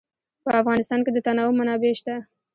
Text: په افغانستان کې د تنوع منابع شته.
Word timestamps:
په 0.43 0.49
افغانستان 0.61 0.99
کې 1.05 1.11
د 1.13 1.17
تنوع 1.25 1.51
منابع 1.59 1.93
شته. 1.99 2.15